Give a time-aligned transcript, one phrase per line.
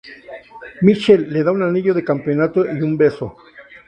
[0.81, 3.37] Michelle le da un anillo de campeonato y un beso.